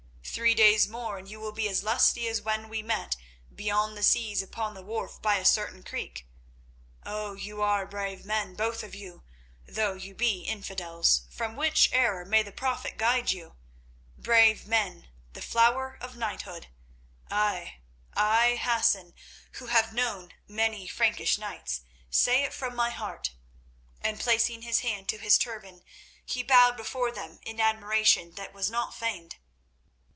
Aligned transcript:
Three 0.33 0.53
days 0.55 0.87
more 0.87 1.17
and 1.17 1.27
you 1.29 1.41
will 1.41 1.51
be 1.51 1.67
as 1.67 1.83
lusty 1.83 2.25
as 2.29 2.41
when 2.41 2.69
we 2.69 2.81
met 2.81 3.17
beyond 3.53 3.97
the 3.97 4.03
seas 4.03 4.41
upon 4.41 4.73
the 4.75 4.81
wharf 4.81 5.21
by 5.21 5.35
a 5.35 5.43
certain 5.43 5.83
creek. 5.83 6.25
Oh, 7.05 7.33
you 7.33 7.61
are 7.61 7.85
brave 7.85 8.23
men, 8.23 8.55
both 8.55 8.81
of 8.81 8.95
you, 8.95 9.23
though 9.67 9.91
you 9.95 10.15
be 10.15 10.43
infidels, 10.43 11.23
from 11.29 11.57
which 11.57 11.89
error 11.91 12.23
may 12.23 12.43
the 12.43 12.53
Prophet 12.53 12.95
guide 12.97 13.31
you; 13.31 13.57
brave 14.17 14.65
men, 14.65 15.09
the 15.33 15.41
flower 15.41 15.97
of 15.99 16.15
knighthood. 16.15 16.67
Ay, 17.29 17.79
I, 18.15 18.55
Hassan, 18.55 19.13
who 19.55 19.65
have 19.67 19.91
known 19.93 20.33
many 20.47 20.87
Frankish 20.87 21.37
knights, 21.37 21.81
say 22.09 22.43
it 22.43 22.53
from 22.53 22.73
my 22.73 22.89
heart," 22.89 23.31
and, 23.99 24.17
placing 24.17 24.61
his 24.61 24.79
hand 24.79 25.09
to 25.09 25.17
his 25.17 25.37
turban, 25.37 25.83
he 26.25 26.41
bowed 26.41 26.77
before 26.77 27.11
them 27.11 27.39
in 27.43 27.59
admiration 27.59 28.35
that 28.35 28.53
was 28.53 28.71
not 28.71 28.95
feigned. 28.95 29.35